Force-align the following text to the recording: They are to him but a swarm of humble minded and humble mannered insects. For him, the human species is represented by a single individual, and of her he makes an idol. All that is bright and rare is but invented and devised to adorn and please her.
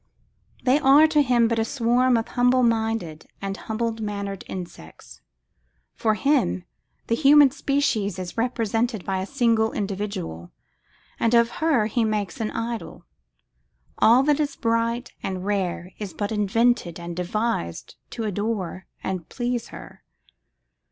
They 0.63 0.79
are 0.79 1.05
to 1.05 1.21
him 1.21 1.47
but 1.47 1.59
a 1.59 1.63
swarm 1.63 2.17
of 2.17 2.29
humble 2.29 2.63
minded 2.63 3.27
and 3.39 3.55
humble 3.55 3.91
mannered 3.91 4.43
insects. 4.47 5.21
For 5.93 6.15
him, 6.15 6.63
the 7.05 7.13
human 7.13 7.51
species 7.51 8.17
is 8.17 8.35
represented 8.35 9.05
by 9.05 9.19
a 9.19 9.27
single 9.27 9.71
individual, 9.73 10.49
and 11.19 11.35
of 11.35 11.51
her 11.61 11.85
he 11.85 12.03
makes 12.03 12.41
an 12.41 12.49
idol. 12.49 13.05
All 13.99 14.23
that 14.23 14.39
is 14.39 14.55
bright 14.55 15.13
and 15.21 15.45
rare 15.45 15.91
is 15.99 16.15
but 16.15 16.31
invented 16.31 16.99
and 16.99 17.15
devised 17.15 17.95
to 18.09 18.23
adorn 18.23 18.85
and 19.03 19.29
please 19.29 19.67
her. 19.67 20.03